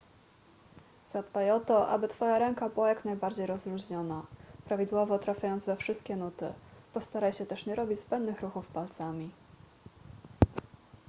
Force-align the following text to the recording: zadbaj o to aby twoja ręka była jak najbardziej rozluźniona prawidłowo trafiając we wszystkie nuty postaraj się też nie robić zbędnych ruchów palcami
zadbaj 1.07 1.51
o 1.51 1.59
to 1.59 1.89
aby 1.89 2.07
twoja 2.07 2.39
ręka 2.39 2.69
była 2.69 2.89
jak 2.89 3.05
najbardziej 3.05 3.45
rozluźniona 3.45 4.25
prawidłowo 4.65 5.19
trafiając 5.19 5.65
we 5.65 5.75
wszystkie 5.75 6.15
nuty 6.15 6.53
postaraj 6.93 7.33
się 7.33 7.45
też 7.45 7.65
nie 7.65 7.75
robić 7.75 7.99
zbędnych 7.99 8.41
ruchów 8.41 8.67
palcami 8.67 9.31